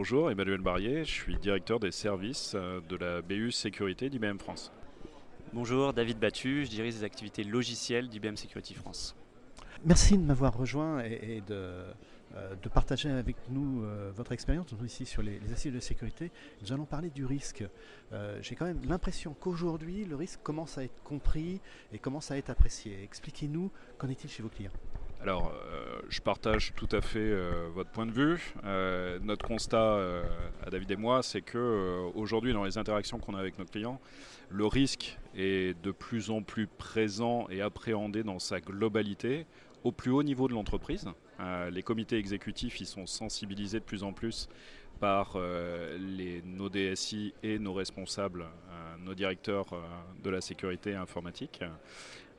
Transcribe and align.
Bonjour, 0.00 0.30
Emmanuel 0.30 0.62
Barrier, 0.62 1.04
je 1.04 1.10
suis 1.10 1.36
directeur 1.36 1.78
des 1.78 1.90
services 1.90 2.52
euh, 2.54 2.80
de 2.88 2.96
la 2.96 3.20
BU 3.20 3.52
Sécurité 3.52 4.08
d'IBM 4.08 4.38
France. 4.38 4.72
Bonjour, 5.52 5.92
David 5.92 6.18
Battu, 6.18 6.64
je 6.64 6.70
dirige 6.70 6.94
les 6.94 7.04
activités 7.04 7.44
logicielles 7.44 8.08
d'IBM 8.08 8.34
Security 8.34 8.72
France. 8.72 9.14
Merci 9.84 10.16
de 10.16 10.22
m'avoir 10.22 10.56
rejoint 10.56 11.04
et, 11.04 11.42
euh, 11.50 11.92
de, 12.32 12.68
partager 12.70 13.10
avec 13.10 13.36
nous 13.50 13.84
euh, 13.84 14.10
votre 14.16 14.32
expérience 14.32 14.74
ici 14.86 15.04
sur 15.04 15.20
les, 15.20 15.38
assises 15.52 15.74
de 15.74 15.80
sécurité. 15.80 16.32
Nous 16.62 16.72
allons 16.72 16.86
parler 16.86 17.10
du 17.10 17.26
risque. 17.26 17.62
J'ai 18.40 18.54
quand 18.54 18.64
même 18.64 18.80
l'impression 18.88 19.36
qu'aujourd'hui, 19.38 20.06
le 20.06 20.16
risque 20.16 20.40
commence 20.42 20.78
à 20.78 20.84
être 20.84 21.02
compris 21.04 21.60
et 21.92 21.98
commence 21.98 22.30
à 22.30 22.38
être 22.38 22.48
apprécié. 22.48 23.02
Expliquez-nous, 23.04 23.70
qu'en 23.98 24.08
est-il 24.08 24.30
chez 24.30 24.42
vos 24.42 24.48
clients? 24.48 24.72
Alors, 25.22 25.52
euh, 25.52 26.00
je 26.08 26.22
partage 26.22 26.72
tout 26.76 26.88
à 26.92 27.02
fait 27.02 27.18
euh, 27.18 27.68
votre 27.74 27.90
point 27.90 28.06
de 28.06 28.10
vue. 28.10 28.54
Euh, 28.64 29.18
notre 29.22 29.46
constat 29.46 29.98
à 30.66 30.70
David 30.70 30.90
et 30.92 30.96
moi, 30.96 31.22
c'est 31.22 31.42
que 31.42 32.10
aujourd'hui, 32.14 32.54
dans 32.54 32.64
les 32.64 32.78
interactions 32.78 33.18
qu'on 33.18 33.34
a 33.34 33.38
avec 33.38 33.58
nos 33.58 33.66
clients, 33.66 34.00
le 34.48 34.64
risque 34.64 35.18
est 35.36 35.78
de 35.82 35.90
plus 35.90 36.30
en 36.30 36.42
plus 36.42 36.66
présent 36.66 37.46
et 37.50 37.60
appréhendé 37.60 38.22
dans 38.22 38.38
sa 38.38 38.60
globalité 38.60 39.46
au 39.84 39.92
plus 39.92 40.10
haut 40.10 40.22
niveau 40.22 40.48
de 40.48 40.54
l'entreprise. 40.54 41.06
les 41.70 41.82
comités 41.82 42.16
exécutifs, 42.16 42.80
ils 42.80 42.86
sont 42.86 43.06
sensibilisés 43.06 43.80
de 43.80 43.84
plus 43.84 44.02
en 44.02 44.12
plus 44.12 44.48
par 45.00 45.38
les, 45.98 46.42
nos 46.44 46.68
DSI 46.68 47.32
et 47.42 47.58
nos 47.58 47.72
responsables, 47.72 48.46
nos 48.98 49.14
directeurs 49.14 49.68
de 50.22 50.30
la 50.30 50.40
sécurité 50.42 50.94
informatique. 50.94 51.62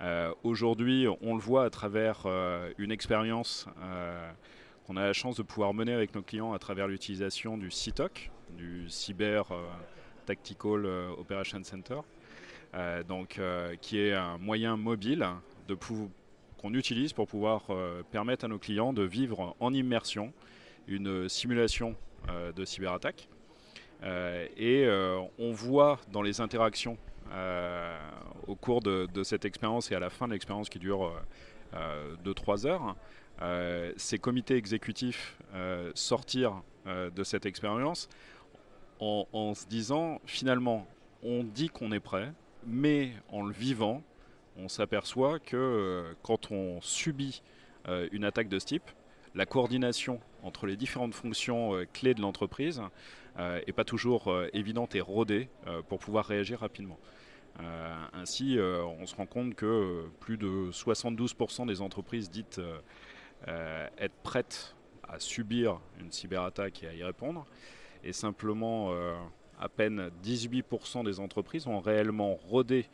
Euh, 0.01 0.33
aujourd'hui, 0.43 1.07
on 1.21 1.35
le 1.35 1.41
voit 1.41 1.65
à 1.65 1.69
travers 1.69 2.23
euh, 2.25 2.71
une 2.79 2.91
expérience 2.91 3.67
euh, 3.83 4.31
qu'on 4.85 4.97
a 4.97 5.05
la 5.05 5.13
chance 5.13 5.35
de 5.37 5.43
pouvoir 5.43 5.73
mener 5.73 5.93
avec 5.93 6.15
nos 6.15 6.23
clients 6.23 6.53
à 6.53 6.59
travers 6.59 6.87
l'utilisation 6.87 7.57
du 7.57 7.69
CITOC, 7.69 8.31
du 8.57 8.89
Cyber 8.89 9.45
Tactical 10.25 10.85
Operation 11.17 11.63
Center, 11.63 11.99
donc, 13.07 13.39
qui 13.79 13.99
est 13.99 14.13
un 14.13 14.37
moyen 14.37 14.75
mobile 14.75 15.25
qu'on 16.57 16.73
utilise 16.73 17.13
pour 17.13 17.27
pouvoir 17.27 17.67
permettre 18.11 18.45
à 18.45 18.47
nos 18.47 18.57
clients 18.59 18.91
de 18.91 19.03
vivre 19.03 19.55
en 19.59 19.73
immersion 19.73 20.33
une 20.87 21.29
simulation 21.29 21.95
de 22.27 22.65
cyberattaque. 22.65 23.29
et 24.03 24.89
on 25.37 25.51
voit 25.51 25.99
dans 26.11 26.23
les 26.23 26.41
interactions 26.41 26.97
au 28.51 28.55
cours 28.55 28.81
de, 28.81 29.23
cette 29.23 29.45
expérience 29.45 29.91
et 29.91 29.95
à 29.95 29.99
la 29.99 30.09
fin 30.09 30.27
de 30.27 30.33
l'expérience 30.33 30.69
qui 30.69 30.77
dure 30.77 31.13
2-3 32.25 32.65
euh, 32.65 32.69
heures, 32.69 32.95
euh, 33.41 33.93
ces 33.95 34.19
comités 34.19 34.55
exécutifs 34.55 35.37
euh, 35.55 35.91
sortir 35.95 36.61
de 36.85 37.23
cette 37.23 37.45
expérience 37.45 38.09
en, 38.99 39.53
se 39.53 39.67
disant 39.67 40.19
finalement 40.25 40.87
on 41.21 41.43
dit 41.43 41.69
qu'on 41.69 41.91
est 41.91 41.99
prêt, 41.99 42.33
mais 42.65 43.13
en 43.29 43.43
le 43.43 43.53
vivant, 43.53 44.01
on 44.57 44.67
s'aperçoit 44.67 45.37
que 45.37 46.15
quand 46.23 46.51
on 46.51 46.81
subit 46.81 47.43
une 48.11 48.25
attaque 48.25 48.49
de 48.49 48.57
ce 48.57 48.65
type, 48.65 48.89
la 49.35 49.45
coordination 49.45 50.19
entre 50.41 50.65
les 50.65 50.75
différentes 50.75 51.13
fonctions 51.13 51.85
clés 51.93 52.15
de 52.15 52.21
l'entreprise 52.21 52.81
n'est 53.37 53.73
pas 53.73 53.85
toujours 53.85 54.35
évidente 54.53 54.95
et 54.95 55.01
rodée 55.01 55.49
pour 55.87 55.99
pouvoir 55.99 56.25
réagir 56.25 56.61
rapidement. 56.61 56.97
Euh, 57.59 58.05
ainsi, 58.13 58.57
euh, 58.57 58.83
on 58.83 59.05
se 59.05 59.15
rend 59.15 59.25
compte 59.25 59.55
que 59.55 60.05
plus 60.19 60.37
de 60.37 60.71
72% 60.71 61.65
des 61.67 61.81
entreprises 61.81 62.29
dites 62.29 62.61
euh, 63.47 63.87
être 63.97 64.15
prêtes 64.23 64.75
à 65.03 65.19
subir 65.19 65.79
une 65.99 66.11
cyberattaque 66.11 66.83
et 66.83 66.87
à 66.87 66.93
y 66.93 67.03
répondre, 67.03 67.45
et 68.03 68.13
simplement 68.13 68.93
à 69.59 69.67
peine 69.67 70.09
18% 70.23 71.03
des 71.03 71.19
entreprises 71.19 71.67
ont 71.67 71.81
réellement 71.81 72.35
rodé 72.35 72.85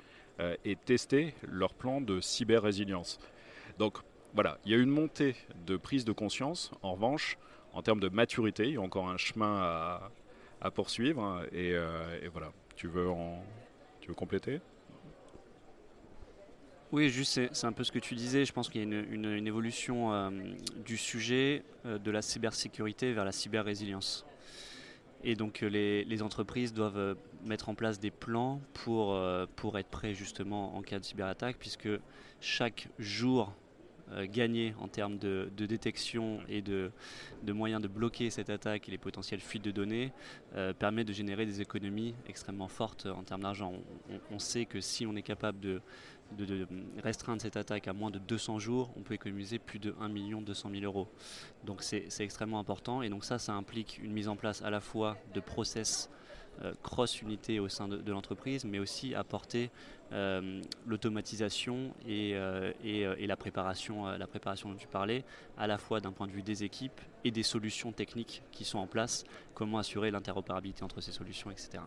et 0.65 0.75
testé 0.75 1.35
leur 1.43 1.75
plan 1.75 2.01
de 2.01 2.19
cyber-résilience. 2.19 3.19
Donc 3.77 3.99
voilà, 4.33 4.57
il 4.65 4.71
y 4.71 4.75
a 4.75 4.79
une 4.79 4.89
montée 4.89 5.35
de 5.67 5.77
prise 5.77 6.05
de 6.05 6.11
conscience. 6.11 6.71
En 6.81 6.93
revanche, 6.93 7.37
en 7.73 7.83
termes 7.83 7.99
de 7.99 8.09
maturité, 8.09 8.67
il 8.67 8.73
y 8.73 8.77
a 8.77 8.81
encore 8.81 9.07
un 9.07 9.17
chemin 9.17 10.09
à, 10.59 10.71
poursuivre. 10.71 11.21
Hein, 11.21 11.43
et, 11.51 11.73
et, 12.23 12.27
voilà, 12.29 12.51
tu 12.75 12.87
veux 12.87 13.09
en, 13.09 13.43
tu 14.07 14.11
veux 14.11 14.15
compléter? 14.15 14.61
Oui, 16.93 17.09
juste, 17.09 17.41
c'est 17.51 17.67
un 17.67 17.73
peu 17.73 17.83
ce 17.83 17.91
que 17.91 17.99
tu 17.99 18.15
disais. 18.15 18.45
Je 18.45 18.53
pense 18.53 18.69
qu'il 18.69 18.81
y 18.81 18.85
a 18.85 18.87
une, 18.87 19.45
évolution 19.45 20.13
euh, 20.13 20.29
du 20.85 20.95
sujet 20.95 21.65
euh, 21.85 21.97
de 21.97 22.09
la 22.09 22.21
cybersécurité 22.21 23.11
vers 23.11 23.25
la 23.25 23.33
cyber-résilience. 23.33 24.25
Et 25.25 25.35
donc 25.35 25.61
euh, 25.61 25.67
les, 25.67 26.21
entreprises 26.21 26.73
doivent 26.73 27.17
mettre 27.43 27.67
en 27.67 27.75
place 27.75 27.99
des 27.99 28.11
plans 28.11 28.61
pour, 28.73 29.19
pour 29.57 29.77
être 29.77 29.89
prêts 29.89 30.13
justement 30.13 30.77
en 30.77 30.81
cas 30.81 30.99
de 30.99 31.03
cyberattaque, 31.03 31.57
puisque 31.59 31.89
chaque 32.39 32.87
jour 32.99 33.53
euh, 34.13 34.25
gagner 34.29 34.73
en 34.79 34.87
termes 34.87 35.17
de, 35.17 35.49
détection 35.57 36.39
et 36.47 36.61
de, 36.61 36.91
moyens 37.45 37.81
de 37.81 37.87
bloquer 37.87 38.29
cette 38.29 38.49
attaque 38.49 38.87
et 38.87 38.91
les 38.91 38.97
potentielles 38.97 39.41
fuites 39.41 39.63
de 39.63 39.71
données 39.71 40.13
euh, 40.55 40.73
permet 40.73 41.03
de 41.03 41.11
générer 41.11 41.45
des 41.45 41.59
économies 41.61 42.15
extrêmement 42.27 42.69
fortes 42.69 43.05
en 43.05 43.23
termes 43.23 43.41
d'argent. 43.41 43.73
On, 44.31 44.39
sait 44.39 44.65
que 44.65 44.79
si 44.79 45.05
on 45.05 45.15
est 45.15 45.23
capable 45.23 45.59
de, 45.59 45.81
restreindre 47.03 47.41
cette 47.41 47.57
attaque 47.57 47.87
à 47.87 47.93
moins 47.93 48.11
de 48.11 48.19
200 48.19 48.59
jours, 48.59 48.91
on 48.95 49.01
peut 49.01 49.13
économiser 49.13 49.59
plus 49.59 49.79
de 49.79 49.93
1 49.99 50.07
million 50.07 50.41
200 50.41 50.69
000 50.71 50.83
euros. 50.83 51.09
Donc 51.65 51.83
c'est 51.83 52.07
extrêmement 52.19 52.59
important 52.59 53.01
et 53.01 53.09
donc 53.09 53.25
ça, 53.25 53.39
ça 53.39 53.53
implique 53.53 53.99
une 54.01 54.13
mise 54.13 54.29
en 54.29 54.35
place 54.35 54.61
à 54.61 54.69
la 54.69 54.79
fois 54.79 55.17
de 55.33 55.39
process 55.41 56.09
cross-unité 56.81 57.59
au 57.59 57.67
sein 57.69 57.87
de, 57.87 58.11
l'entreprise, 58.11 58.65
mais 58.65 58.79
aussi 58.79 59.15
apporter 59.15 59.69
euh, 60.11 60.61
l'automatisation 60.85 61.93
et, 62.07 62.31
euh, 62.35 62.71
et, 62.83 63.27
la, 63.27 63.35
préparation, 63.35 64.05
la 64.05 64.27
préparation 64.27 64.69
dont 64.69 64.77
tu 64.77 64.87
parlais, 64.87 65.23
à 65.57 65.67
la 65.67 65.77
fois 65.77 65.99
d'un 65.99 66.11
point 66.11 66.27
de 66.27 66.31
vue 66.31 66.43
des 66.43 66.63
équipes 66.63 66.99
et 67.23 67.31
des 67.31 67.43
solutions 67.43 67.91
techniques 67.91 68.43
qui 68.51 68.65
sont 68.65 68.79
en 68.79 68.87
place, 68.87 69.25
comment 69.53 69.79
assurer 69.79 70.11
l'interopérabilité 70.11 70.83
entre 70.83 71.01
ces 71.01 71.11
solutions, 71.11 71.51
etc. 71.51 71.79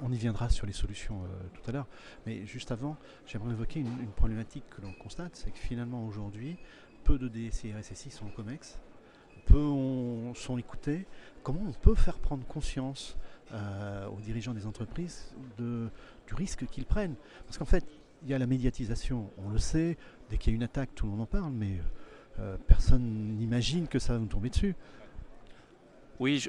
On 0.00 0.10
y 0.10 0.16
viendra 0.16 0.48
sur 0.48 0.66
les 0.66 0.72
solutions 0.72 1.20
tout 1.52 1.68
à 1.68 1.72
l'heure, 1.72 1.86
mais 2.24 2.46
juste 2.46 2.72
avant, 2.72 2.96
j'aimerais 3.26 3.52
évoquer 3.52 3.80
une, 3.80 4.10
problématique 4.16 4.64
que 4.70 4.80
l'on 4.80 4.92
constate, 4.94 5.36
c'est 5.36 5.50
que 5.50 5.58
finalement 5.58 6.06
aujourd'hui, 6.06 6.56
peu 7.04 7.18
de 7.18 7.28
DSI 7.28 7.74
sont 8.10 8.26
en 8.26 8.30
COMEX, 8.30 8.80
peu 9.46 9.58
on, 9.58 10.34
sont 10.34 10.58
écoutés. 10.58 11.06
Comment 11.42 11.60
on 11.66 11.72
peut 11.72 11.94
faire 11.94 12.18
prendre 12.18 12.44
conscience 12.46 13.16
euh, 13.52 14.06
aux 14.08 14.20
dirigeants 14.20 14.54
des 14.54 14.66
entreprises 14.66 15.32
du 15.58 16.34
risque 16.34 16.66
qu'ils 16.66 16.86
prennent. 16.86 17.14
Parce 17.46 17.58
qu'en 17.58 17.64
fait, 17.64 17.84
il 18.22 18.28
y 18.28 18.34
a 18.34 18.38
la 18.38 18.46
médiatisation, 18.46 19.30
on 19.38 19.50
le 19.50 19.58
sait, 19.58 19.96
dès 20.30 20.38
qu'il 20.38 20.52
y 20.52 20.54
a 20.54 20.56
une 20.56 20.62
attaque, 20.62 20.90
tout 20.94 21.06
le 21.06 21.12
monde 21.12 21.20
en 21.20 21.26
parle, 21.26 21.52
mais 21.52 21.78
euh, 22.38 22.56
personne 22.66 23.36
n'imagine 23.36 23.86
que 23.88 23.98
ça 23.98 24.14
va 24.14 24.18
nous 24.18 24.26
tomber 24.26 24.50
dessus. 24.50 24.74
Oui, 26.18 26.44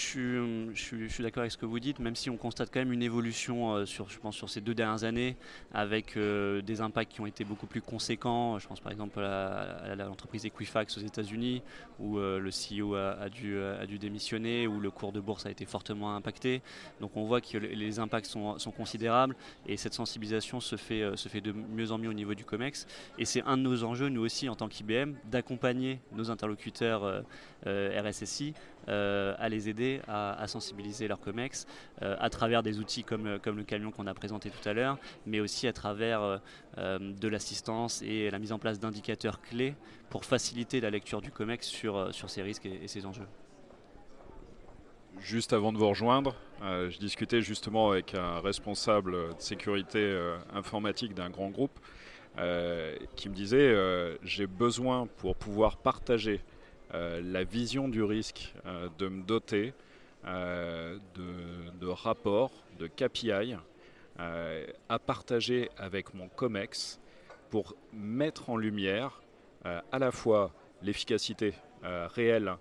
suis, 0.00 1.04
je 1.06 1.08
suis, 1.08 1.22
d'accord 1.22 1.42
avec 1.42 1.52
ce 1.52 1.58
que 1.58 1.66
vous 1.66 1.78
dites, 1.78 1.98
même 1.98 2.16
si 2.16 2.30
on 2.30 2.36
constate 2.36 2.70
quand 2.72 2.80
même 2.80 2.92
une 2.92 3.02
évolution 3.02 3.74
euh, 3.74 3.86
sur, 3.86 4.08
je 4.08 4.18
pense, 4.18 4.34
sur 4.34 4.48
ces 4.48 4.60
deux 4.60 4.74
dernières 4.74 5.04
années, 5.04 5.36
avec 5.74 6.16
euh, 6.16 6.62
des 6.62 6.80
impacts 6.80 7.12
qui 7.12 7.20
ont 7.20 7.26
été 7.26 7.44
beaucoup 7.44 7.66
plus 7.66 7.82
conséquents. 7.82 8.58
Je 8.58 8.66
pense 8.66 8.80
par 8.80 8.90
exemple 8.90 9.20
à, 9.20 9.94
l'entreprise 9.96 10.46
Equifax 10.46 10.96
aux 10.96 11.00
États-Unis, 11.00 11.62
où 11.98 12.18
euh, 12.18 12.38
le 12.38 12.50
CEO 12.50 12.94
a, 12.94 13.28
dû, 13.28 13.98
démissionner, 13.98 14.66
où 14.66 14.80
le 14.80 14.90
cours 14.90 15.12
de 15.12 15.20
bourse 15.20 15.46
a 15.46 15.50
été 15.50 15.64
fortement 15.66 16.16
impacté. 16.16 16.62
Donc 17.00 17.16
on 17.16 17.24
voit 17.24 17.40
que 17.40 17.58
les 17.58 17.98
impacts 17.98 18.26
sont, 18.26 18.58
sont 18.58 18.70
considérables 18.70 19.36
et 19.66 19.76
cette 19.76 19.94
sensibilisation 19.94 20.60
se 20.60 20.76
fait, 20.76 21.16
se 21.16 21.28
fait 21.28 21.40
de 21.40 21.52
mieux 21.52 21.92
en 21.92 21.98
mieux 21.98 22.08
au 22.08 22.14
niveau 22.14 22.34
du 22.34 22.44
COMEX. 22.44 22.86
Et 23.18 23.24
c'est 23.24 23.42
un 23.42 23.56
de 23.58 23.62
nos 23.62 23.84
enjeux, 23.84 24.08
nous 24.08 24.22
aussi, 24.22 24.48
en 24.48 24.54
tant 24.54 24.68
qu'IBM, 24.68 25.14
d'accompagner 25.30 26.00
nos 26.12 26.30
interlocuteurs 26.30 27.24
RSSI 27.66 28.54
à 28.88 29.48
les 29.48 29.68
aider 29.68 30.00
à, 30.08 30.46
sensibiliser 30.46 31.08
leur 31.08 31.20
COMEX 31.20 31.66
euh, 32.02 32.16
à 32.18 32.30
travers 32.30 32.62
des 32.62 32.78
outils 32.78 33.04
comme, 33.04 33.26
euh, 33.26 33.38
comme 33.38 33.56
le 33.56 33.64
camion 33.64 33.90
qu'on 33.90 34.06
a 34.06 34.14
présenté 34.14 34.50
tout 34.50 34.68
à 34.68 34.72
l'heure, 34.72 34.98
mais 35.26 35.40
aussi 35.40 35.66
à 35.66 35.72
travers 35.72 36.40
euh, 36.78 36.98
de 36.98 37.28
l'assistance 37.28 38.02
et 38.02 38.30
la 38.30 38.38
mise 38.38 38.52
en 38.52 38.58
place 38.58 38.78
d'indicateurs 38.78 39.40
clés 39.40 39.74
pour 40.10 40.24
faciliter 40.24 40.80
la 40.80 40.90
lecture 40.90 41.20
du 41.20 41.30
COMEX 41.30 41.66
sur, 41.66 42.14
sur 42.14 42.30
ces 42.30 42.42
risques 42.42 42.66
et, 42.66 42.88
ces 42.88 43.06
enjeux. 43.06 43.26
Juste 45.20 45.52
avant 45.52 45.72
de 45.72 45.78
vous 45.78 45.88
rejoindre, 45.88 46.34
je 46.62 46.98
discutais 46.98 47.42
justement 47.42 47.90
avec 47.90 48.14
un 48.14 48.40
responsable 48.40 49.12
de 49.12 49.34
sécurité 49.38 50.18
informatique 50.52 51.14
d'un 51.14 51.30
grand 51.30 51.50
groupe 51.50 51.78
qui 53.14 53.28
me 53.28 53.34
disait 53.34 53.74
j'ai 54.22 54.46
besoin 54.46 55.06
pour 55.18 55.36
pouvoir 55.36 55.76
partager 55.76 56.40
euh, 56.40 56.51
la 56.92 57.44
vision 57.44 57.88
du 57.88 58.02
risque, 58.02 58.54
euh, 58.66 58.88
de 58.98 59.08
me 59.08 59.22
doter 59.22 59.72
euh, 60.26 60.98
de, 61.14 61.86
rapports, 61.86 62.52
de 62.78 62.86
KPI 62.86 63.56
à 64.88 64.98
partager 64.98 65.70
avec 65.78 66.14
mon 66.14 66.28
COMEX 66.28 67.00
pour 67.50 67.74
mettre 67.92 68.50
en 68.50 68.56
lumière 68.56 69.22
à 69.64 69.98
la 69.98 70.12
fois 70.12 70.52
l'efficacité 70.82 71.54
réelle 71.82 72.54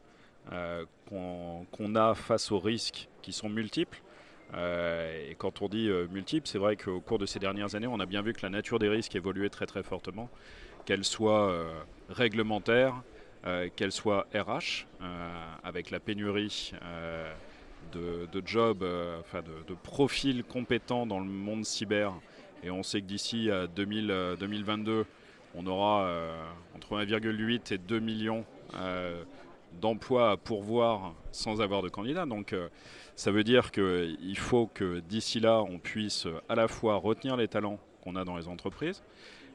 qu'on 1.07 1.95
a 1.95 2.15
face 2.15 2.51
aux 2.51 2.59
risques 2.59 3.09
qui 3.21 3.31
sont 3.31 3.49
multiples. 3.49 4.01
et 4.55 5.35
quand 5.37 5.61
on 5.61 5.67
dit 5.67 5.89
multiples, 6.09 6.47
c'est 6.47 6.57
vrai 6.57 6.77
qu'au 6.77 6.99
cours 6.99 7.19
de 7.19 7.27
ces 7.27 7.37
dernières 7.37 7.75
années, 7.75 7.87
on 7.87 7.99
a 7.99 8.05
bien 8.05 8.21
vu 8.23 8.33
que 8.33 8.41
la 8.41 8.49
nature 8.49 8.79
des 8.79 8.89
risques 8.89 9.15
évoluait 9.15 9.49
très 9.49 9.67
très 9.67 9.83
fortement, 9.83 10.29
qu'elle 10.85 11.03
soit 11.03 11.53
réglementaire, 12.09 13.03
qu'elle 13.75 13.91
soit 13.91 14.27
RH, 14.35 14.85
avec 15.63 15.89
la 15.89 15.99
pénurie 15.99 16.73
de, 17.91 18.41
jobs, 18.45 18.85
enfin 19.19 19.41
de, 19.41 19.73
profils 19.83 20.43
compétents 20.43 21.05
dans 21.05 21.19
le 21.19 21.25
monde 21.25 21.65
cyber. 21.65 22.13
Et 22.63 22.69
on 22.69 22.83
sait 22.83 23.01
que 23.01 23.07
d'ici 23.07 23.49
à 23.49 23.67
2022, 23.67 25.05
on 25.55 25.65
aura 25.65 26.07
entre 26.75 26.97
1,8 27.03 27.73
et 27.73 27.77
2 27.77 27.99
millions 27.99 28.45
d'emplois 29.79 30.31
à 30.31 30.37
pourvoir 30.37 31.13
sans 31.31 31.61
avoir 31.61 31.81
de 31.81 31.89
candidats. 31.89 32.25
Donc 32.25 32.53
euh, 32.53 32.69
ça 33.15 33.31
veut 33.31 33.43
dire 33.43 33.71
qu'il 33.71 34.37
faut 34.37 34.67
que 34.73 34.99
d'ici 34.99 35.39
là, 35.39 35.61
on 35.61 35.77
puisse 35.79 36.27
à 36.49 36.55
la 36.55 36.67
fois 36.67 36.95
retenir 36.95 37.37
les 37.37 37.47
talents 37.47 37.79
qu'on 38.03 38.15
a 38.15 38.25
dans 38.25 38.35
les 38.35 38.47
entreprises, 38.47 39.03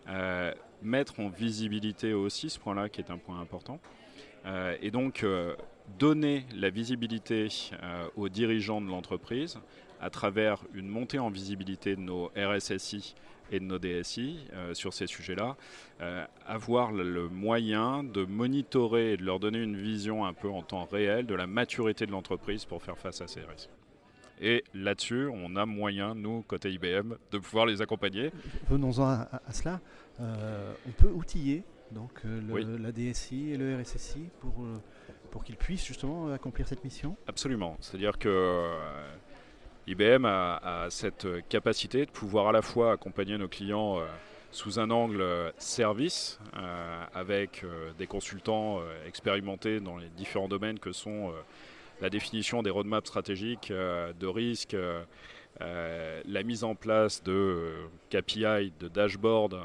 euh, 0.08 0.52
mettre 0.82 1.20
en 1.20 1.28
visibilité 1.28 2.12
aussi 2.12 2.50
ce 2.50 2.58
point-là 2.58 2.88
qui 2.88 3.00
est 3.00 3.10
un 3.10 3.18
point 3.18 3.40
important, 3.40 3.80
euh, 4.44 4.76
et 4.80 4.90
donc 4.90 5.24
donner 5.98 6.46
la 6.54 6.70
visibilité 6.70 7.48
aux 8.16 8.28
dirigeants 8.28 8.80
de 8.80 8.88
l'entreprise 8.88 9.58
à 10.00 10.10
travers 10.10 10.62
une 10.74 10.88
montée 10.88 11.18
en 11.18 11.30
visibilité 11.30 11.96
de 11.96 12.00
nos 12.00 12.30
RSSI 12.36 13.14
et 13.50 13.60
de 13.60 13.64
nos 13.64 13.78
DSI 13.78 14.38
euh, 14.52 14.74
sur 14.74 14.92
ces 14.92 15.06
sujets-là, 15.06 15.56
euh, 16.00 16.24
avoir 16.46 16.92
le 16.92 17.28
moyen 17.28 18.02
de 18.02 18.24
monitorer 18.24 19.12
et 19.12 19.16
de 19.16 19.24
leur 19.24 19.38
donner 19.38 19.62
une 19.62 19.76
vision 19.76 20.24
un 20.24 20.32
peu 20.32 20.50
en 20.50 20.62
temps 20.62 20.84
réel 20.84 21.26
de 21.26 21.34
la 21.34 21.46
maturité 21.46 22.06
de 22.06 22.12
l'entreprise 22.12 22.64
pour 22.64 22.82
faire 22.82 22.98
face 22.98 23.20
à 23.20 23.28
ces 23.28 23.40
risques. 23.40 23.70
Et 24.40 24.64
là-dessus, 24.74 25.28
on 25.32 25.56
a 25.56 25.66
moyen, 25.66 26.14
nous, 26.14 26.42
côté 26.42 26.70
IBM, 26.70 27.14
de 27.30 27.38
pouvoir 27.38 27.66
les 27.66 27.80
accompagner. 27.82 28.30
Venons-en 28.68 29.04
à, 29.04 29.28
cela. 29.50 29.80
Euh, 30.20 30.72
on 30.86 30.90
peut 30.92 31.10
outiller 31.10 31.62
donc, 31.90 32.22
la 32.24 32.92
DSI 32.92 33.52
et 33.52 33.56
le 33.56 33.80
RSSI 33.80 34.28
pour, 34.40 34.54
pour 35.30 35.44
qu'ils 35.44 35.56
puissent 35.56 35.86
justement 35.86 36.32
accomplir 36.32 36.66
cette 36.66 36.82
mission? 36.84 37.16
Absolument. 37.28 37.76
C'est-à-dire 37.80 38.18
que 38.18 38.72
IBM 39.86 40.24
a, 40.24 40.86
cette 40.90 41.26
capacité 41.48 42.06
de 42.06 42.10
pouvoir 42.10 42.48
à 42.48 42.52
la 42.52 42.62
fois 42.62 42.92
accompagner 42.92 43.38
nos 43.38 43.46
clients 43.46 43.98
euh, 43.98 44.06
sous 44.50 44.80
un 44.80 44.90
angle 44.90 45.20
euh, 45.20 45.52
service, 45.58 46.40
euh, 46.56 47.04
avec 47.14 47.64
des 47.98 48.06
consultants 48.06 48.80
expérimentés 49.06 49.80
dans 49.80 49.96
les 49.96 50.08
différents 50.08 50.48
domaines 50.48 50.78
que 50.78 50.92
sont 50.92 51.32
la 52.00 52.10
définition 52.10 52.62
des 52.62 52.70
roadmaps 52.70 53.08
stratégiques 53.08 53.72
de 53.72 54.26
risque, 54.26 54.76
la 55.60 56.42
mise 56.42 56.64
en 56.64 56.74
place 56.74 57.22
de 57.22 57.72
KPI, 58.10 58.72
de 58.78 58.88
dashboard, 58.88 59.58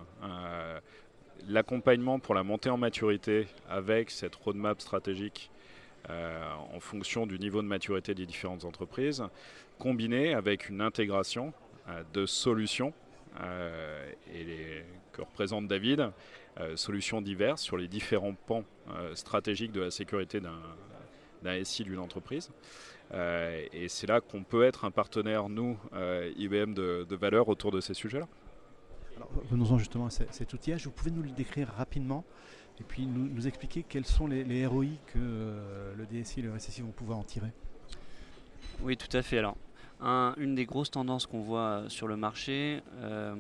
l'accompagnement 1.48 2.19
pour 2.19 2.36
la 2.36 2.44
montée 2.44 2.69
en 2.69 2.78
maturité 2.78 3.48
avec 3.69 4.12
cette 4.12 4.36
roadmap 4.36 4.81
stratégique 4.81 5.51
en 6.10 6.80
fonction 6.80 7.28
du 7.28 7.38
niveau 7.38 7.62
de 7.62 7.68
maturité 7.68 8.13
des 8.13 8.25
différentes 8.25 8.66
entreprises, 8.66 9.24
combiné 9.81 10.34
avec 10.34 10.69
une 10.69 10.80
intégration 10.80 11.54
euh, 11.89 12.04
de 12.13 12.27
solutions 12.27 12.94
euh, 13.42 14.12
et 14.31 14.84
que 15.12 15.22
représente 15.22 15.68
David, 15.68 16.12
euh, 16.60 16.75
solutions 16.75 17.22
diverses 17.22 17.63
sur 17.63 17.77
les 17.77 17.88
différents 17.88 18.36
pans 18.45 18.63
stratégiques 19.16 19.72
de 19.72 19.81
la 19.81 19.92
sécurité 19.92 20.39
d'un 21.43 21.63
SI 21.63 21.83
d'une 21.83 21.99
entreprise. 21.99 22.51
et 23.13 23.88
c'est 23.88 24.07
là 24.07 24.21
qu'on 24.21 24.43
peut 24.43 24.63
être 24.63 24.85
un 24.85 24.91
partenaire, 24.91 25.49
nous, 25.49 25.77
IBM, 26.38 26.73
de, 26.73 27.15
valeur 27.15 27.49
autour 27.49 27.71
de 27.71 27.81
ces 27.81 27.93
sujets-là. 27.93 28.27
venons-en 29.49 29.77
justement 29.77 30.07
à 30.07 30.09
cet 30.09 30.53
outillage. 30.53 30.85
Vous 30.85 30.91
pouvez 30.91 31.11
nous 31.11 31.23
le 31.23 31.31
décrire 31.31 31.67
rapidement 31.69 32.23
et 32.79 32.83
puis 32.83 33.05
nous, 33.05 33.47
expliquer 33.47 33.83
quels 33.88 34.05
sont 34.05 34.27
les, 34.27 34.43
les 34.43 34.65
ROI 34.65 34.85
que 35.07 35.19
le 35.19 36.05
DSI 36.05 36.39
et 36.39 36.43
le 36.43 36.53
RSSI 36.53 36.81
vont 36.81 36.91
pouvoir 36.91 37.19
en 37.19 37.23
tirer? 37.23 37.51
Oui, 38.81 38.97
tout 38.97 39.15
à 39.15 39.21
fait. 39.21 39.38
Alors, 39.38 39.55
une 40.03 40.56
des 40.56 40.65
grosses 40.65 40.92
tendances 40.92 41.27
qu'on 41.27 41.42
voit 41.42 41.59
euh, 41.59 41.89
sur 41.89 42.07
le 42.07 42.18
marché 42.18 42.81
euh, 43.01 43.36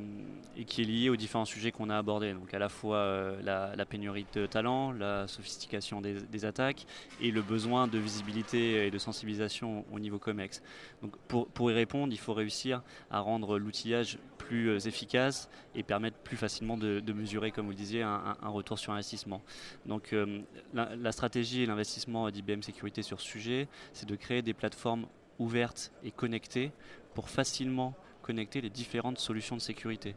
et 0.55 0.65
qui 0.65 0.81
est 0.81 0.85
liée 0.85 1.09
aux 1.09 1.15
différents 1.15 1.45
sujets 1.45 1.71
qu'on 1.71 1.89
a 1.89 1.97
abordés. 1.97 2.33
Donc 2.33 2.53
à 2.53 2.59
la 2.59 2.69
fois 2.69 2.97
euh, 2.97 3.73
la, 3.75 3.85
pénurie 3.85 4.25
de 4.33 4.45
talents, 4.45 4.91
la 4.91 5.27
sophistication 5.27 6.01
des, 6.01 6.45
attaques 6.45 6.85
et 7.19 7.31
le 7.31 7.41
besoin 7.41 7.87
de 7.87 7.97
visibilité 7.97 8.87
et 8.87 8.91
de 8.91 8.97
sensibilisation 8.97 9.85
au 9.91 9.99
niveau 9.99 10.19
COMEX. 10.19 10.61
Donc 11.01 11.15
pour, 11.27 11.71
y 11.71 11.73
répondre, 11.73 12.13
il 12.13 12.19
faut 12.19 12.33
réussir 12.33 12.81
à 13.09 13.19
rendre 13.19 13.59
l'outillage 13.59 14.17
plus 14.37 14.87
efficace 14.87 15.49
et 15.75 15.83
permettre 15.83 16.17
plus 16.17 16.37
facilement 16.37 16.77
de, 16.77 17.13
mesurer, 17.13 17.51
comme 17.51 17.65
vous 17.65 17.71
le 17.71 17.77
disiez, 17.77 18.01
un, 18.01 18.35
retour 18.43 18.79
sur 18.79 18.91
investissement. 18.93 19.41
Donc 19.85 20.15
la, 20.73 20.95
la 20.95 21.11
stratégie 21.11 21.61
et 21.61 21.65
l'investissement 21.67 22.29
d'IBM 22.31 22.61
Sécurité 22.61 23.03
sur 23.03 23.21
ce 23.21 23.27
sujet, 23.27 23.67
c'est 23.93 24.09
de 24.09 24.15
créer 24.15 24.41
des 24.41 24.53
plateformes 24.53 25.05
ouverte 25.41 25.91
et 26.03 26.11
connectée 26.11 26.71
pour 27.13 27.29
facilement 27.29 27.95
connecter 28.21 28.61
les 28.61 28.69
différentes 28.69 29.19
solutions 29.19 29.55
de 29.55 29.61
sécurité. 29.61 30.15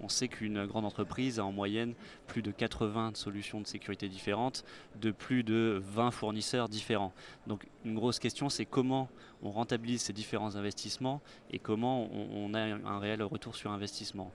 On 0.00 0.08
sait 0.08 0.28
qu'une 0.28 0.66
grande 0.66 0.84
entreprise 0.84 1.38
a 1.38 1.44
en 1.44 1.52
moyenne 1.52 1.94
plus 2.26 2.42
de 2.42 2.50
80 2.50 3.12
solutions 3.14 3.60
de 3.60 3.66
sécurité 3.66 4.08
différentes, 4.08 4.64
de 5.00 5.10
plus 5.10 5.42
de 5.42 5.80
20 5.82 6.10
fournisseurs 6.10 6.68
différents. 6.68 7.12
Donc 7.46 7.66
une 7.84 7.94
grosse 7.94 8.18
question, 8.18 8.48
c'est 8.48 8.66
comment 8.66 9.08
on 9.42 9.50
rentabilise 9.50 10.02
ces 10.02 10.12
différents 10.12 10.56
investissements 10.56 11.20
et 11.50 11.58
comment 11.58 12.10
on, 12.12 12.54
a 12.54 12.60
un 12.60 12.98
réel 12.98 13.22
retour 13.22 13.54
sur 13.54 13.70
investissement. 13.70 14.32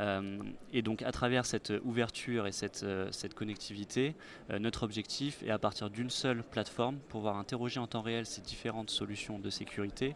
Euh, 0.00 0.38
et 0.72 0.82
donc 0.82 1.02
à 1.02 1.12
travers 1.12 1.46
cette 1.46 1.72
ouverture 1.84 2.46
et 2.46 2.52
cette, 2.52 2.82
euh, 2.82 3.10
connectivité, 3.34 4.14
euh, 4.50 4.58
notre 4.58 4.82
objectif 4.82 5.42
est 5.42 5.50
à 5.50 5.58
partir 5.58 5.90
d'une 5.90 6.10
seule 6.10 6.42
plateforme 6.42 6.98
pouvoir 7.08 7.36
interroger 7.36 7.80
en 7.80 7.86
temps 7.86 8.02
réel 8.02 8.26
ces 8.26 8.40
différentes 8.40 8.90
solutions 8.90 9.38
de 9.38 9.50
sécurité 9.50 10.14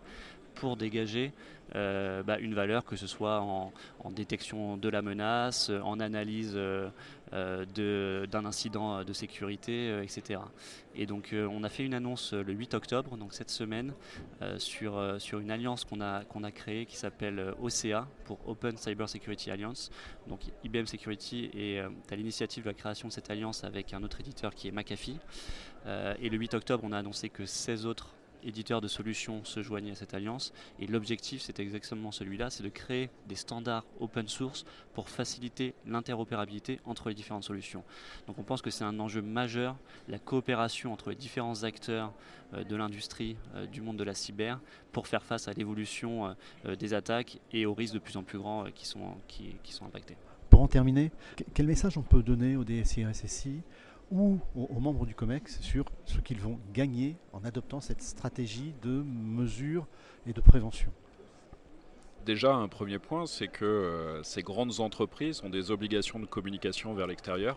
pour 0.57 0.77
dégager 0.77 1.33
euh, 1.75 2.23
bah, 2.23 2.39
une 2.39 2.55
valeur, 2.55 2.85
que 2.85 2.97
ce 2.97 3.07
soit 3.07 3.41
en, 3.41 3.73
détection 4.11 4.77
de 4.77 4.89
la 4.89 5.03
menace, 5.03 5.71
en 5.83 5.99
analyse 5.99 6.53
euh, 6.55 6.89
euh, 7.33 8.27
d'un 8.27 8.45
incident 8.45 9.03
de 9.03 9.13
sécurité, 9.13 10.01
etc. 10.03 10.41
Et 10.95 11.07
donc 11.07 11.35
on 11.35 11.65
a 11.65 11.69
fait 11.69 11.85
une 11.85 11.93
annonce 11.93 12.33
le 12.33 12.53
8 12.53 12.75
octobre, 12.75 13.17
donc 13.17 13.35
cette 13.35 13.51
semaine, 13.51 13.93
sur, 14.59 15.21
sur 15.21 15.41
une 15.41 15.51
alliance 15.51 15.85
qu'on 15.85 16.01
a, 16.01 16.25
qu'on 16.25 16.45
a 16.45 16.53
créée 16.53 16.87
qui 16.87 16.97
s'appelle 16.97 17.53
OCA, 17.61 18.07
pour 18.25 18.39
Open 18.49 18.77
Cyber 18.77 19.09
Security 19.09 19.51
Alliance. 19.51 19.91
Donc 20.29 20.41
IBM 20.65 20.87
Security 20.87 21.51
est 21.53 21.81
à 21.81 22.17
l'initiative 22.17 22.63
de 22.65 22.69
la 22.71 22.75
création 22.75 23.09
de 23.09 23.13
cette 23.13 23.29
alliance 23.29 23.65
avec 23.65 23.93
un 23.93 24.03
autre 24.03 24.21
éditeur 24.21 24.55
qui 24.55 24.69
est 24.69 24.73
McAfee. 24.73 25.19
et 25.87 26.29
le 26.29 26.39
8 26.39 26.55
octobre, 26.55 26.85
on 26.87 26.93
a 26.93 26.99
annoncé 26.99 27.29
que 27.29 27.45
16 27.45 27.87
autres 27.87 28.15
éditeurs 28.43 28.81
de 28.81 28.89
solutions 28.89 29.45
se 29.45 29.63
joignaient 29.63 29.93
à 29.93 29.95
cette 29.95 30.15
alliance. 30.15 30.53
Et 30.79 30.87
l'objectif, 30.87 31.43
c'est 31.43 31.61
exactement 31.61 32.13
celui-là, 32.13 32.51
c'est 32.51 32.63
de 32.63 32.69
créer 32.69 33.11
des 33.29 33.35
standards 33.35 33.85
open 34.01 34.29
source 34.29 34.65
pour 34.95 35.09
faciliter 35.09 35.75
l'interopérabilité 35.87 36.81
entre 36.85 37.09
les 37.09 37.15
différentes 37.15 37.45
solutions. 37.45 37.85
Donc 38.27 38.39
on 38.39 38.43
pense 38.43 38.63
que 38.63 38.71
c'est 38.71 38.85
un 38.85 38.99
enjeu 39.01 39.23
majeur, 39.23 39.77
la 40.09 40.19
coopération 40.19 40.93
entre 40.93 41.11
les 41.11 41.17
différents 41.17 41.65
acteurs 41.65 42.13
euh, 42.55 42.65
de 42.65 42.77
l'industrie, 42.77 43.37
euh, 43.55 43.67
du 43.67 43.81
monde 43.81 43.97
de 43.97 44.05
la 44.05 44.15
cyber, 44.15 44.61
pour 44.93 45.07
faire 45.07 45.25
face 45.25 45.49
à 45.49 45.53
l'évolution 45.53 46.35
euh, 46.67 46.77
des 46.77 46.95
attaques 46.95 47.39
et 47.53 47.67
aux 47.67 47.75
risques 47.75 47.95
de 47.95 47.99
plus 47.99 48.17
en 48.17 48.23
plus 48.23 48.39
grands 48.39 48.65
qui 48.75 48.87
sont, 48.87 49.17
impactés. 49.85 50.17
Pour 50.51 50.63
en 50.63 50.69
terminer, 50.69 51.11
quel 51.55 51.67
message 51.67 51.99
on 51.99 52.03
peut 52.03 52.23
donner 52.23 52.57
au 52.57 52.65
DSI 52.65 53.05
ou 54.11 54.39
aux, 54.55 54.81
membres 54.81 55.07
du 55.07 55.15
COMEX 55.15 55.61
sur 55.61 55.85
ce 56.05 56.19
qu'ils 56.21 56.41
vont 56.41 56.59
gagner 56.73 57.17
en 57.33 57.45
adoptant 57.45 57.81
cette 57.81 58.03
stratégie 58.03 58.73
de 58.83 59.03
mesure 59.03 59.87
et 60.27 60.33
de 60.33 60.41
prévention 60.41 60.93
Déjà, 62.25 62.55
un 62.55 62.67
premier 62.67 62.99
point, 62.99 63.25
c'est 63.27 63.47
que 63.47 63.65
euh, 63.65 64.23
ces 64.25 64.43
grandes 64.43 64.81
entreprises 64.81 65.43
ont 65.45 65.49
des 65.49 65.71
obligations 65.71 66.19
de 66.19 66.27
communication 66.27 66.93
vers 66.93 67.07
l'extérieur. 67.07 67.57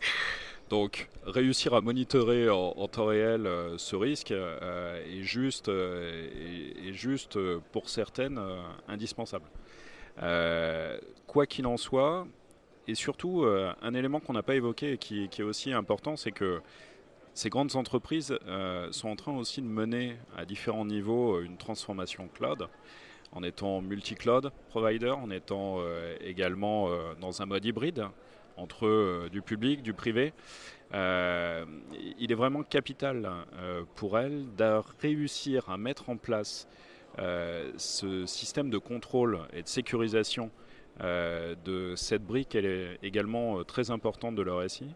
Donc, 0.70 1.10
réussir 1.24 1.74
à 1.74 1.82
monitorer 1.82 2.48
en, 2.48 2.88
temps 2.88 3.06
réel 3.06 3.46
euh, 3.46 3.76
ce 3.76 3.96
risque 3.96 4.30
euh, 4.30 5.04
est, 5.04 5.22
juste, 5.22 5.68
est, 5.68 6.92
juste, 6.92 7.38
pour 7.72 7.90
certaines, 7.90 8.40
indispensable. 8.88 9.44
quoi 11.26 11.44
qu'il 11.44 11.66
en 11.66 11.76
soit, 11.76 12.26
et 12.88 12.94
surtout, 12.94 13.44
euh, 13.44 13.72
un 13.82 13.94
élément 13.94 14.20
qu'on 14.20 14.32
n'a 14.32 14.42
pas 14.42 14.54
évoqué 14.54 14.92
et 14.92 14.98
qui, 14.98 15.24
est 15.24 15.42
aussi 15.42 15.72
important, 15.72 16.16
c'est 16.16 16.32
que 16.32 16.60
ces 17.34 17.48
grandes 17.48 17.76
entreprises 17.76 18.36
euh, 18.46 18.90
sont 18.90 19.08
en 19.08 19.16
train 19.16 19.36
aussi 19.36 19.62
de 19.62 19.66
mener 19.66 20.16
à 20.36 20.44
différents 20.44 20.84
niveaux 20.84 21.36
euh, 21.36 21.44
une 21.44 21.56
transformation 21.56 22.28
cloud, 22.34 22.68
en 23.32 23.42
étant 23.42 23.80
multi-cloud 23.80 24.50
provider, 24.70 25.10
en 25.10 25.30
étant 25.30 25.78
également 26.20 26.88
dans 27.20 27.42
un 27.42 27.46
mode 27.46 27.64
hybride, 27.64 28.06
entre 28.56 29.28
du 29.28 29.40
public, 29.40 29.84
du 29.84 29.92
privé. 29.94 30.32
il 30.92 30.96
est 30.98 32.34
vraiment 32.34 32.64
capital 32.64 33.30
pour 33.94 34.18
elle 34.18 34.46
de 34.56 34.82
réussir 35.00 35.70
à 35.70 35.76
mettre 35.76 36.10
en 36.10 36.16
place 36.16 36.66
ce 37.16 38.26
système 38.26 38.68
de 38.68 38.78
contrôle 38.78 39.38
et 39.52 39.62
de 39.62 39.68
sécurisation 39.68 40.50
de 40.98 41.94
cette 41.96 42.22
brique. 42.22 42.54
Elle 42.54 42.66
est 42.66 42.98
également 43.02 43.64
très 43.64 43.90
importante 43.90 44.34
de 44.34 44.42
leur 44.42 44.68
SI. 44.70 44.86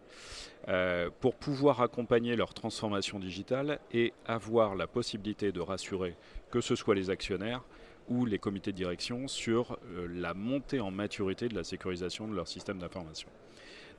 pour 1.21 1.35
pouvoir 1.35 1.81
accompagner 1.81 2.37
leur 2.37 2.53
transformation 2.53 3.19
digitale 3.19 3.79
et 3.93 4.13
avoir 4.27 4.75
la 4.75 4.87
possibilité 4.87 5.53
de 5.53 5.61
rassurer 5.61 6.15
que 6.51 6.61
ce 6.61 6.77
soit 6.77 6.95
les 6.95 7.11
actionnaires 7.11 7.63
ou 8.09 8.27
les 8.27 8.39
comités 8.39 8.73
de 8.73 8.77
direction 8.77 9.29
sur 9.29 9.79
euh, 9.97 10.07
la 10.11 10.35
montée 10.35 10.81
en 10.81 10.91
maturité 10.91 11.49
de 11.49 11.55
la 11.55 11.65
sécurisation 11.65 12.29
de 12.29 12.35
leur 12.35 12.49
système 12.49 12.79
d'information. 12.79 13.29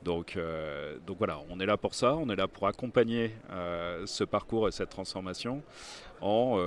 Donc, 0.02 0.36
euh, 0.36 0.98
donc 1.06 1.18
voilà, 1.18 1.40
on 1.48 1.58
est 1.58 1.66
là 1.66 1.76
pour 1.76 1.94
ça, 1.94 2.14
on 2.16 2.28
est 2.28 2.36
là 2.36 2.48
pour 2.48 2.66
accompagner 2.66 3.34
euh, 3.50 4.06
ce 4.06 4.24
parcours 4.24 4.68
et 4.68 4.72
cette 4.72 4.90
transformation 4.90 5.62
en 6.20 6.58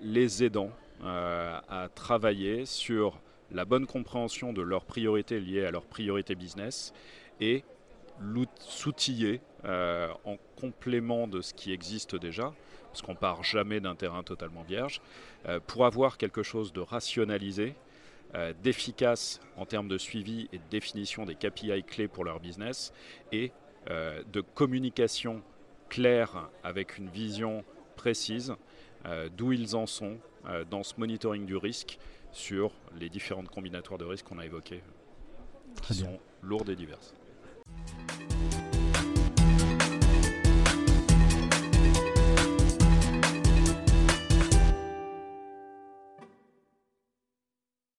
les 0.00 0.44
aidant 0.44 0.70
à 1.04 1.88
travailler 1.92 2.64
sur 2.64 3.20
la 3.52 3.64
bonne 3.64 3.86
compréhension 3.86 4.52
de 4.52 4.62
leurs 4.62 4.84
priorités 4.84 5.40
liées 5.40 5.64
à 5.64 5.70
leurs 5.70 5.86
priorités 5.86 6.34
business 6.34 6.92
et 7.40 7.64
s'outiller 8.60 9.40
en 9.64 10.36
complément 10.56 11.26
de 11.26 11.40
ce 11.40 11.54
qui 11.54 11.72
existe 11.72 12.14
déjà 12.14 12.52
parce 12.92 13.02
qu'on 13.02 13.14
part 13.14 13.42
jamais 13.42 13.80
d'un 13.80 13.94
terrain 13.94 14.22
totalement 14.22 14.62
vierge, 14.62 15.00
euh, 15.46 15.58
pour 15.66 15.86
avoir 15.86 16.18
quelque 16.18 16.42
chose 16.42 16.72
de 16.74 16.80
rationalisé, 16.80 17.74
euh, 18.34 18.52
d'efficace 18.62 19.40
en 19.56 19.64
termes 19.64 19.88
de 19.88 19.96
suivi 19.96 20.48
et 20.52 20.58
de 20.58 20.68
définition 20.70 21.24
des 21.24 21.34
KPI 21.34 21.82
clés 21.84 22.06
pour 22.06 22.24
leur 22.24 22.38
business, 22.38 22.92
et 23.32 23.50
euh, 23.88 24.22
de 24.32 24.42
communication 24.42 25.42
claire 25.88 26.50
avec 26.62 26.98
une 26.98 27.08
vision 27.08 27.64
précise 27.96 28.54
d'où 29.36 29.52
ils 29.52 29.74
en 29.74 29.86
sont 29.86 30.16
dans 30.70 30.84
ce 30.84 30.94
monitoring 30.96 31.44
du 31.44 31.56
risque 31.56 31.98
sur 32.32 32.72
les 32.98 33.08
différentes 33.08 33.48
combinatoires 33.48 33.98
de 33.98 34.04
risques 34.04 34.26
qu'on 34.26 34.38
a 34.38 34.46
évoquées, 34.46 34.82
qui 35.82 35.94
sont 35.94 36.18
lourdes 36.42 36.70
et 36.70 36.76
diverses. 36.76 37.14